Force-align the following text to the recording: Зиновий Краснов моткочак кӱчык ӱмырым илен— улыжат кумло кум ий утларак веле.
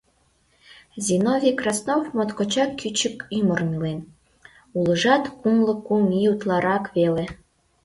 Зиновий 1.05 1.55
Краснов 1.59 2.03
моткочак 2.15 2.69
кӱчык 2.79 3.15
ӱмырым 3.37 3.69
илен— 3.75 3.99
улыжат 4.77 5.23
кумло 5.39 5.73
кум 5.85 6.03
ий 6.19 6.27
утларак 6.33 6.85
веле. 6.95 7.25